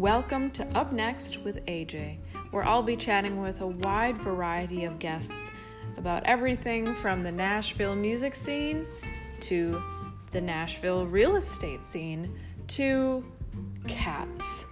[0.00, 2.16] Welcome to Up Next with AJ,
[2.52, 5.50] where I'll be chatting with a wide variety of guests
[5.98, 8.86] about everything from the Nashville music scene
[9.40, 9.82] to
[10.30, 12.34] the Nashville real estate scene
[12.68, 13.22] to
[13.86, 14.64] cats.